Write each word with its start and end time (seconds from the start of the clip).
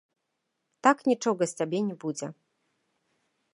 Так 0.87 0.97
нічога 1.09 1.43
з 1.51 1.61
цябе 1.61 1.79
не 1.89 1.95
будзе. 2.07 2.27